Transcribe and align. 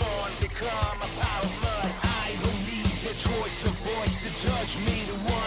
torn 0.00 0.32
become 0.40 0.98
a 1.06 1.10
pile 1.20 1.44
of 1.44 1.54
mud. 1.62 1.90
I 2.24 2.32
don't 2.42 2.62
need 2.70 2.96
the 3.04 3.14
choice 3.28 3.58
of 3.68 3.74
voice 3.92 4.16
to 4.24 4.30
judge 4.44 4.72
me. 4.86 4.96
The 5.10 5.18
one 5.32 5.39